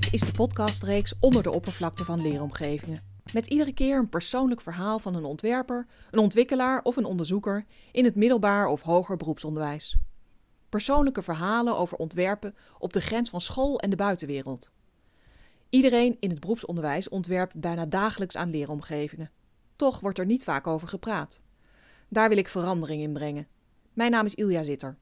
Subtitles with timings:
[0.00, 3.02] Dit is de podcastreeks Onder de oppervlakte van leeromgevingen.
[3.32, 8.04] Met iedere keer een persoonlijk verhaal van een ontwerper, een ontwikkelaar of een onderzoeker in
[8.04, 9.96] het middelbaar of hoger beroepsonderwijs.
[10.68, 14.70] Persoonlijke verhalen over ontwerpen op de grens van school en de buitenwereld.
[15.70, 19.30] Iedereen in het beroepsonderwijs ontwerpt bijna dagelijks aan leeromgevingen.
[19.76, 21.42] Toch wordt er niet vaak over gepraat.
[22.08, 23.46] Daar wil ik verandering in brengen.
[23.92, 24.96] Mijn naam is Ilja Zitter.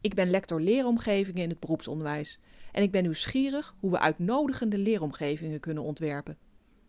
[0.00, 2.38] Ik ben lector leeromgevingen in het beroepsonderwijs
[2.72, 6.38] en ik ben nieuwsgierig hoe we uitnodigende leeromgevingen kunnen ontwerpen.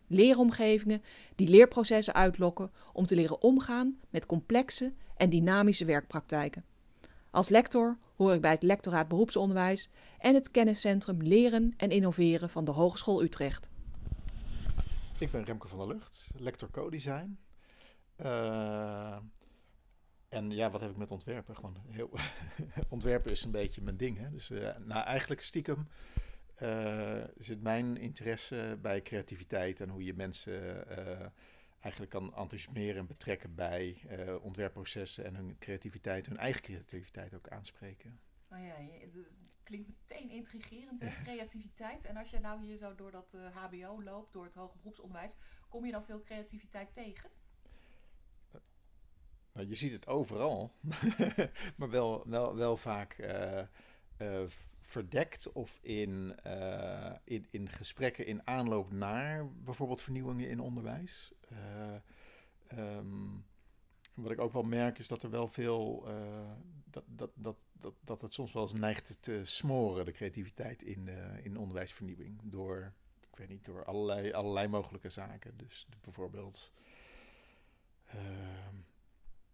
[0.06, 1.02] Leeromgevingen
[1.34, 6.64] die leerprocessen uitlokken om te leren omgaan met complexe en dynamische werkpraktijken.
[7.30, 12.64] Als lector hoor ik bij het lectoraat beroepsonderwijs en het kenniscentrum Leren en Innoveren van
[12.64, 13.70] de Hogeschool Utrecht.
[15.18, 17.38] Ik ben Remke van der Lucht, lector co-design.
[18.16, 19.16] Uh,
[20.32, 21.56] en ja, wat heb ik met ontwerpen?
[21.56, 22.10] Gewoon heel
[22.88, 24.18] ontwerpen is een beetje mijn ding.
[24.18, 24.30] Hè?
[24.30, 25.88] Dus uh, nou, eigenlijk stiekem
[26.62, 31.26] uh, zit mijn interesse bij creativiteit en hoe je mensen uh,
[31.80, 33.96] eigenlijk kan enthousiasmeren en betrekken bij
[34.42, 38.20] ontwerpprocessen en hun creativiteit, hun eigen creativiteit ook aanspreken.
[38.50, 38.74] Oh ja,
[39.12, 39.24] dat
[39.62, 41.22] klinkt meteen intrigerend, hè?
[41.22, 42.04] creativiteit.
[42.04, 45.36] En als je nou hier zo door dat HBO loopt, door het hoger beroepsonderwijs,
[45.68, 47.30] kom je dan veel creativiteit tegen?
[49.52, 50.72] Nou, je ziet het overal,
[51.76, 53.18] maar wel, wel, wel vaak
[54.18, 54.42] uh,
[54.80, 61.32] verdekt of in, uh, in, in gesprekken in aanloop naar bijvoorbeeld vernieuwingen in onderwijs.
[62.78, 63.44] Um,
[64.14, 66.08] wat ik ook wel merk is dat er wel veel,
[66.84, 71.08] dat, dat, dat, dat, dat het soms wel eens neigt te smoren, de creativiteit in,
[71.42, 72.40] in onderwijsvernieuwing.
[72.44, 72.92] Door,
[73.30, 75.56] ik weet niet, door allerlei, allerlei mogelijke zaken.
[75.56, 76.72] Dus bijvoorbeeld
[78.06, 78.76] ehm,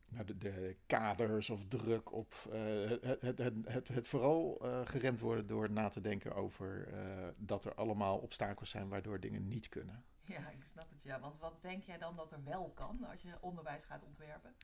[0.09, 5.21] nou, de, de, kaders of druk op uh, het, het, het, het, vooral uh, geremd
[5.21, 9.69] worden door na te denken over uh, dat er allemaal obstakels zijn waardoor dingen niet
[9.69, 10.05] kunnen.
[10.25, 11.21] Ja, ik snap het ja.
[11.21, 14.55] Want wat denk jij dan dat er wel kan als je onderwijs gaat ontwerpen?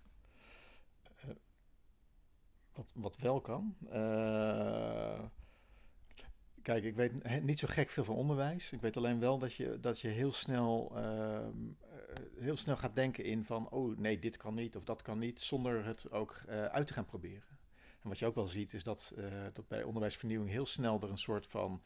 [2.73, 3.77] wat, wat wel kan?
[6.65, 8.73] Kijk, ik weet niet zo gek veel van onderwijs.
[8.73, 11.47] Ik weet alleen wel dat je, dat je heel, snel, uh,
[12.39, 13.69] heel snel gaat denken in van...
[13.71, 15.41] oh nee, dit kan niet of dat kan niet...
[15.41, 17.59] zonder het ook uh, uit te gaan proberen.
[18.03, 21.11] En wat je ook wel ziet is dat, uh, dat bij onderwijsvernieuwing heel snel er
[21.11, 21.83] een soort van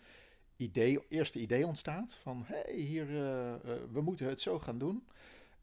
[0.57, 2.15] idee, eerste idee ontstaat.
[2.15, 3.07] Van hé, hey, hier,
[3.93, 5.07] we moeten het zo gaan doen.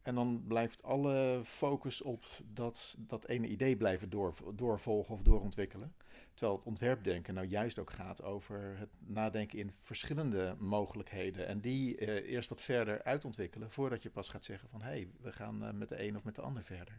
[0.06, 5.94] En dan blijft alle focus op dat, dat ene idee blijven door, doorvolgen of doorontwikkelen.
[6.34, 11.46] Terwijl het ontwerpdenken nou juist ook gaat over het nadenken in verschillende mogelijkheden.
[11.46, 15.08] En die uh, eerst wat verder uitontwikkelen voordat je pas gaat zeggen van hé, hey,
[15.20, 16.98] we gaan uh, met de een of met de ander verder.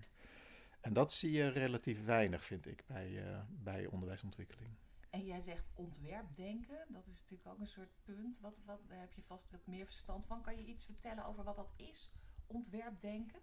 [0.81, 4.69] En dat zie je relatief weinig, vind ik, bij, uh, bij onderwijsontwikkeling.
[5.09, 8.39] En jij zegt ontwerpdenken, dat is natuurlijk ook een soort punt.
[8.39, 10.41] Wat, wat, daar heb je vast wat meer verstand van.
[10.41, 12.11] Kan je iets vertellen over wat dat is,
[12.47, 13.39] ontwerpdenken?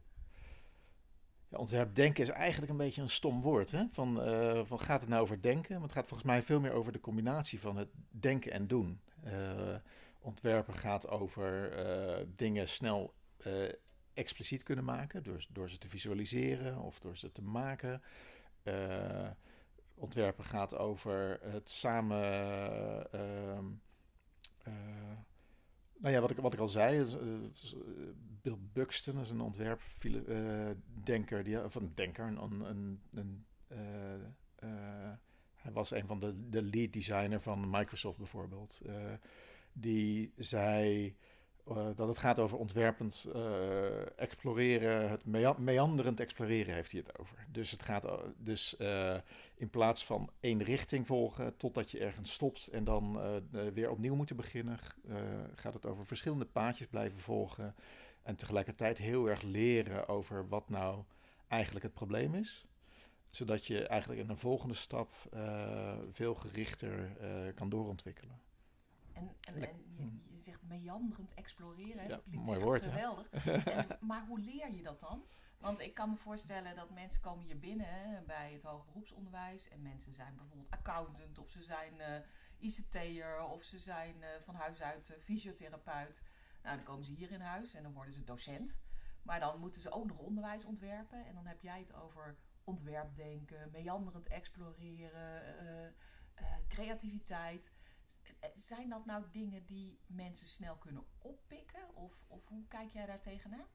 [1.48, 3.70] Ja, ontwerpdenken is eigenlijk een beetje een stom woord.
[3.70, 3.84] Hè?
[3.90, 5.72] Van, uh, van gaat het nou over denken?
[5.72, 9.00] Maar het gaat volgens mij veel meer over de combinatie van het denken en doen.
[9.24, 9.74] Uh,
[10.20, 13.14] ontwerpen gaat over uh, dingen snel
[14.14, 18.02] expliciet kunnen maken, door, door ze te visualiseren of door ze te maken.
[19.94, 22.30] ontwerpen gaat over het samen
[25.98, 27.20] nou ja, wat ik, wat ik al zei, is, uh,
[28.42, 33.44] Bill Buxton is een ontwerpdenker, uh, die, een denker, een, een, een
[35.54, 38.80] hij was een van de, de lead designer van Microsoft bijvoorbeeld.
[39.72, 41.16] die zei
[41.68, 45.24] uh, dat het gaat over ontwerpend uh, exploreren, het
[45.58, 47.46] meanderend exploreren heeft hij het over.
[47.52, 49.16] Dus het gaat dus uh,
[49.54, 53.18] in plaats van één richting volgen totdat je ergens stopt en dan
[53.74, 54.78] weer opnieuw moeten beginnen,
[55.54, 57.74] gaat het over verschillende paadjes blijven volgen
[58.22, 61.02] en tegelijkertijd heel erg leren over wat nou
[61.48, 62.66] eigenlijk het probleem is.
[63.30, 65.12] Zodat je eigenlijk in een volgende stap
[66.12, 67.16] veel gerichter
[67.54, 68.40] kan doorontwikkelen.
[69.14, 72.02] En, en, en je, je, zegt meanderend exploreren, hè?
[72.02, 73.30] Ja, dat klinkt mooi woord, geweldig.
[73.64, 75.24] En, maar hoe leer je dat dan?
[75.64, 79.68] Want ik kan me voorstellen dat mensen komen hier binnen hè, bij het hoger beroepsonderwijs
[79.68, 82.16] en mensen zijn bijvoorbeeld accountant of ze zijn uh,
[82.58, 86.22] ICT'er of ze zijn uh, van huis uit uh, fysiotherapeut.
[86.62, 88.78] Nou, dan komen ze hier in huis en dan worden ze docent.
[89.22, 93.70] Maar dan moeten ze ook nog onderwijs ontwerpen en dan heb jij het over ontwerpdenken,
[93.72, 95.94] meanderend exploreren,
[96.68, 97.72] creativiteit.
[98.54, 101.94] Zijn dat nou dingen die mensen snel kunnen oppikken?
[101.94, 103.66] Of, of hoe kijk jij daar tegenaan?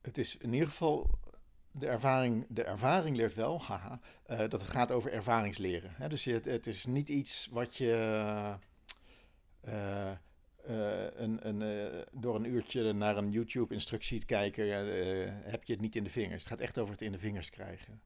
[0.00, 1.18] Het is in ieder geval
[1.70, 4.00] de ervaring, de ervaring leert wel, haha,
[4.30, 5.90] uh, dat het gaat over ervaringsleren.
[5.94, 6.08] Hè?
[6.08, 8.56] Dus het, is niet iets wat je
[10.68, 15.82] een, een, eh, door een uurtje naar een YouTube-instructie te kijken, eh, heb je het
[15.82, 16.42] niet in de vingers.
[16.42, 18.02] Het gaat echt over het in de vingers krijgen.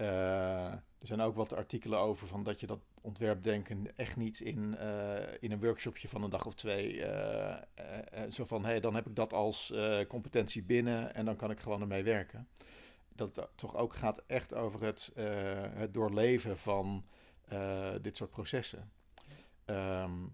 [0.00, 4.78] Eh, er zijn ook wat artikelen over van dat je dat ontwerpdenken echt niet in,
[5.40, 7.04] in een workshopje van een dag of twee.
[8.28, 9.74] zo van hé, hey, dan heb ik dat als
[10.08, 12.48] competentie binnen en dan kan ik gewoon ermee werken.
[13.08, 15.12] Dat het toch ook gaat echt over het,
[15.74, 17.04] het doorleven van
[18.00, 18.92] dit soort processen.
[19.64, 20.26] Ehm,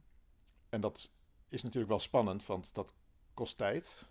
[0.69, 1.11] en dat
[1.49, 2.95] is natuurlijk wel spannend, want dat
[3.35, 4.09] kost tijd.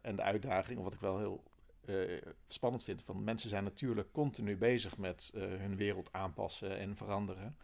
[0.00, 1.42] En de uitdaging, wat ik wel heel
[1.86, 6.96] uh, spannend vind, van mensen zijn natuurlijk continu bezig met uh, hun wereld aanpassen en
[6.96, 7.56] veranderen.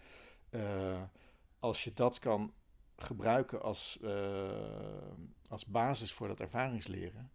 [1.58, 2.52] als je dat kan
[2.96, 3.98] gebruiken als,
[5.48, 7.30] als basis voor dat ervaringsleren,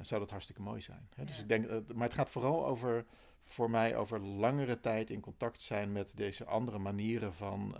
[0.00, 1.08] zou dat hartstikke mooi zijn.
[1.14, 1.24] Hè?
[1.24, 3.06] Dus ik denk, maar het gaat vooral over,
[3.38, 7.76] voor mij over langere tijd in contact zijn met deze andere manieren van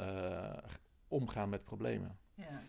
[1.09, 2.19] omgaan met problemen.
[2.35, 2.61] Ja.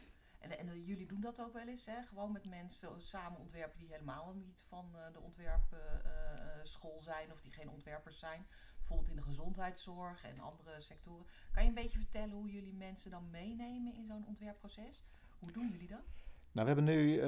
[0.44, 2.01] En, en jullie doen dat ook wel eens, hè?
[2.07, 7.42] gewoon met mensen samen ontwerpen die helemaal niet van uh, de ontwerpschool uh, zijn of
[7.42, 8.45] die geen ontwerpers zijn.
[8.78, 11.25] Bijvoorbeeld in de gezondheidszorg en andere sectoren.
[11.51, 15.06] Kan je een beetje vertellen hoe jullie mensen dan meenemen in zo'n ontwerpproces?
[15.40, 16.04] Hoe doen jullie dat?
[16.51, 17.22] Nou, we hebben nu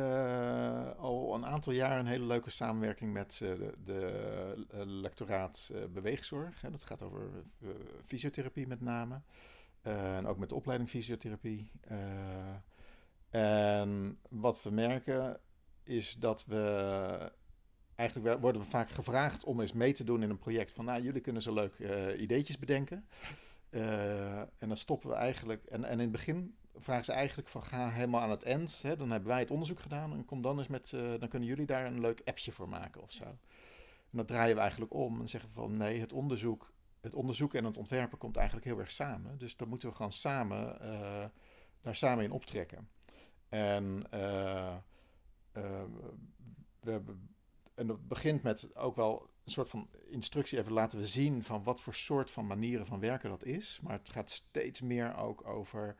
[0.97, 4.53] al een aantal jaar een hele leuke samenwerking met uh, de,
[4.85, 6.61] lectoraat beweegzorg.
[6.61, 6.71] Hè.
[6.71, 7.29] Dat gaat over
[8.05, 9.21] fysiotherapie met name.
[9.81, 11.71] en ook met de opleiding fysiotherapie.
[13.35, 15.39] En wat we merken
[15.83, 17.31] is dat we
[17.95, 20.71] eigenlijk worden we vaak gevraagd om eens mee te doen in een project.
[20.71, 23.07] Van nou, jullie kunnen zo leuk uh, ideetjes bedenken.
[23.69, 25.65] Uh, en dan stoppen we eigenlijk.
[25.65, 28.81] En, en in het begin vragen ze eigenlijk van ga helemaal aan het eind.
[28.81, 30.13] Hè, dan hebben wij het onderzoek gedaan.
[30.13, 30.91] En kom dan eens met.
[30.91, 33.23] Uh, dan kunnen jullie daar een leuk appje voor maken of zo.
[33.23, 36.73] En dat draaien we eigenlijk om en zeggen van nee, het onderzoek.
[37.01, 39.37] Het onderzoeken en het ontwerpen komt eigenlijk heel erg samen.
[39.37, 40.77] Dus dan moeten we gewoon samen
[41.81, 42.89] daar samen in optrekken.
[43.55, 44.75] En, uh,
[46.79, 47.29] we hebben,
[47.75, 51.63] en dat begint met ook wel een soort van instructie even laten we zien van
[51.63, 53.79] wat voor soort van manieren van werken dat is.
[53.83, 55.95] Maar het gaat steeds meer ook over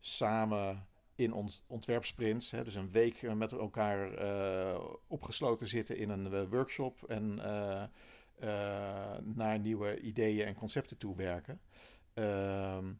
[0.00, 2.50] samen in ons ontwerpsprints.
[2.50, 7.34] Hè, dus een week met elkaar uh, opgesloten zitten in een workshop en
[9.22, 11.60] naar nieuwe ideeën en concepten toe werken.
[12.14, 12.92] Ehm,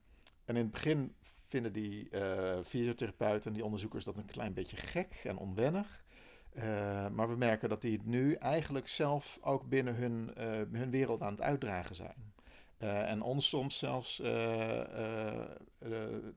[0.45, 1.15] en in het begin
[1.51, 6.05] vinden die uh, fysiotherapeuten en die onderzoekers dat een klein beetje gek en onwennig.
[6.53, 6.63] Uh,
[7.09, 11.23] maar we merken dat die het nu eigenlijk zelf ook binnen hun, uh, hun wereld
[11.23, 12.33] aan het uitdragen zijn.
[12.79, 14.21] en ons soms zelfs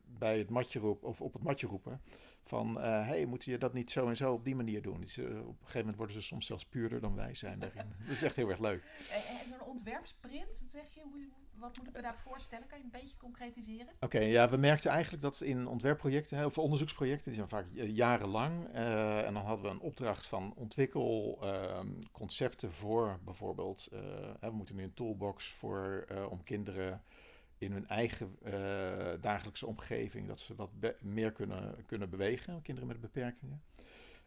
[0.06, 2.02] bij het matje roepen of op het matje roepen
[2.46, 5.02] van hé, hey, moet je dat niet zo en zo op die manier doen?
[5.02, 7.94] Dus, op een gegeven moment worden ze soms zelfs puurder dan wij zijn daarin.
[8.00, 8.84] dat is echt heel erg leuk.
[9.12, 12.68] En, zo'n ontwerpsprint, zeg je, hoe, wat moet ik me daar voorstellen?
[12.68, 13.88] Kan je een beetje concretiseren?
[14.00, 18.68] Oké, ja, we merkten eigenlijk dat in ontwerpprojecten, of onderzoeksprojecten, die zijn vaak jarenlang.
[18.74, 21.80] En dan hadden we een opdracht van ontwikkel uh,
[22.12, 23.88] concepten voor bijvoorbeeld.
[24.40, 27.02] We moeten nu een toolbox voor eh, om kinderen
[27.64, 28.38] in hun eigen
[29.22, 30.70] dagelijkse omgeving, dat ze wat
[31.02, 33.64] meer kunnen, kunnen bewegen, kinderen met beperkingen.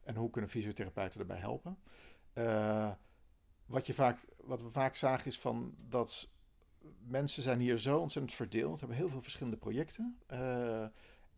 [0.02, 1.78] En hoe kunnen fysiotherapeuten daarbij helpen?
[3.66, 6.28] wat, je vaak, wat we vaak zagen is van dat
[6.98, 10.18] mensen zijn hier zo ontzettend verdeeld, hebben heel veel verschillende projecten.
[10.30, 10.86] Uh,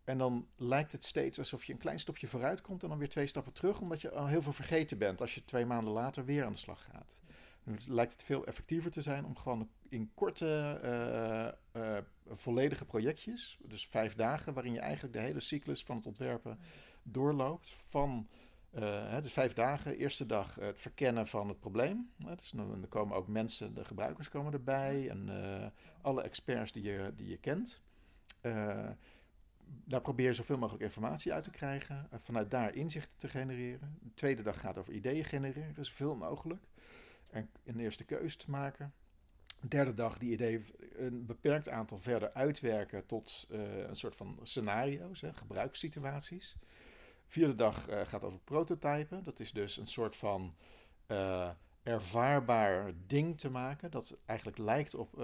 [0.05, 3.09] en dan lijkt het steeds alsof je een klein stapje vooruit komt en dan weer
[3.09, 6.25] twee stappen terug, omdat je al heel veel vergeten bent als je twee maanden later
[6.25, 7.17] weer aan de slag gaat.
[7.69, 10.81] Nu lijkt het veel effectiever te zijn om gewoon in korte,
[11.75, 16.07] uh, uh, volledige projectjes, dus vijf dagen, waarin je eigenlijk de hele cyclus van het
[16.07, 16.59] ontwerpen
[17.03, 17.75] doorloopt.
[17.87, 18.29] Van
[18.75, 19.97] uh, het is vijf dagen.
[19.97, 22.11] Eerste dag het verkennen van het probleem.
[22.37, 25.31] dus dan, komen ook mensen, de gebruikers komen erbij en
[26.03, 27.81] alle experts die je, die je kent.
[29.85, 32.09] Daar probeer je zoveel mogelijk informatie uit te krijgen.
[32.13, 33.99] vanuit daar inzichten te genereren.
[34.03, 36.63] De tweede dag gaat over ideeën genereren, zoveel mogelijk.
[37.31, 38.93] En een eerste keus te maken.
[39.61, 40.67] De derde dag die ideeën
[40.97, 46.57] een beperkt aantal verder uitwerken tot een soort van scenario's, hè, gebruikssituaties.
[47.27, 49.23] Vierde dag uh, gaat over prototypen.
[49.23, 50.55] Dat is dus een soort van
[51.07, 51.51] uh,
[51.83, 53.91] ervaarbaar ding te maken.
[53.91, 55.15] Dat eigenlijk lijkt op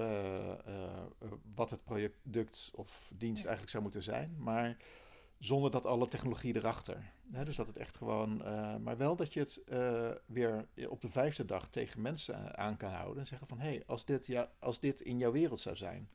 [1.55, 4.35] wat het product of dienst eigenlijk zou moeten zijn.
[4.39, 4.77] Maar
[5.45, 7.13] zonder dat alle technologie erachter.
[7.23, 8.37] dus dat het echt gewoon.
[8.83, 9.63] maar wel dat je het
[10.27, 13.19] weer op de vijfde dag tegen mensen aan kan houden.
[13.19, 16.09] En zeggen van hé, hey, als, dit ja, als dit in jouw wereld zou zijn,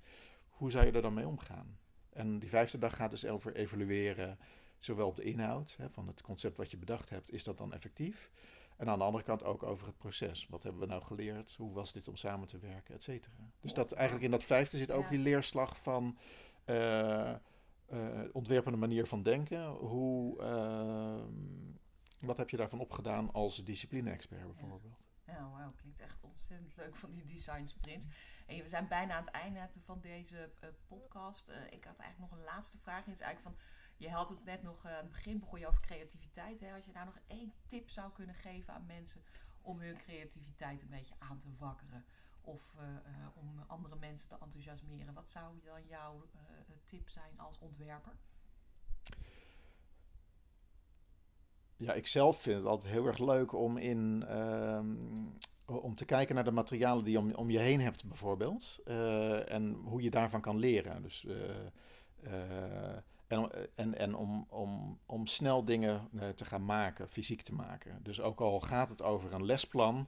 [0.49, 1.77] hoe zou je er dan mee omgaan?
[2.09, 4.37] En die vijfde dag gaat dus over evalueren
[4.79, 7.73] Zowel op de inhoud hè, van het concept wat je bedacht hebt, is dat dan
[7.73, 8.31] effectief?
[8.77, 10.47] En aan de andere kant ook over het proces.
[10.49, 11.55] Wat hebben we nou geleerd?
[11.57, 13.35] Hoe was dit om samen te werken, et cetera.
[13.61, 16.17] Dus dat eigenlijk in dat vijfde zit ook die leerslag van...
[16.65, 17.33] Uh,
[18.31, 19.67] ontwerpende manier van denken.
[19.67, 21.33] Hoe, ehm,
[22.19, 24.97] wat heb je daarvan opgedaan als discipline-expert bijvoorbeeld?
[25.25, 28.07] Ja, wauw, klinkt echt ontzettend leuk van die design sprints.
[28.47, 31.49] En we zijn bijna aan het einde van deze uh, podcast.
[31.49, 33.05] Uh, ik had eigenlijk nog een laatste vraag.
[33.05, 33.55] eigenlijk van,
[33.97, 36.59] je had het net nog aan het begin begon je over creativiteit.
[36.59, 36.73] Hè?
[36.73, 39.21] Als je daar nog één tip zou kunnen geven aan mensen
[39.61, 42.05] om hun creativiteit een beetje aan te wakkeren.
[42.41, 42.75] Of
[43.33, 45.13] om andere mensen te enthousiasmeren.
[45.13, 46.25] Wat zou dan jouw
[46.85, 48.13] tip zijn als ontwerper?
[51.77, 54.23] Ja, ik zelf vind het altijd heel erg leuk om in.
[54.27, 54.95] Ehm,
[55.65, 58.79] om te kijken naar de materialen die je om, om je heen hebt, bijvoorbeeld.
[59.45, 61.01] En hoe je daarvan kan leren.
[61.01, 61.25] Dus,
[63.27, 68.03] en en, en om, om, om snel dingen te gaan maken, fysiek te maken.
[68.03, 70.07] Dus ook al gaat het over een lesplan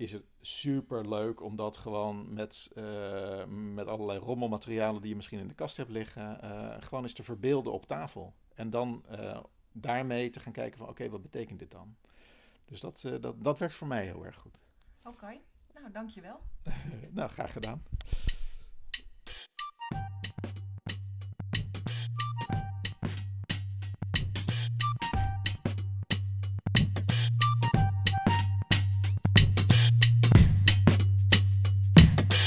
[0.00, 5.38] is het super leuk om dat gewoon met, uh, met allerlei rommelmaterialen die je misschien
[5.38, 8.34] in de kast hebt liggen, uh, gewoon eens te verbeelden op tafel.
[8.54, 9.40] En dan uh,
[9.72, 11.96] daarmee te gaan kijken van oké, okay, wat betekent dit dan?
[12.64, 14.60] Dus dat, dat, dat werkt voor mij heel erg goed.
[14.98, 15.40] Oké, okay.
[15.74, 16.40] nou dankjewel.
[17.10, 17.82] nou, graag gedaan.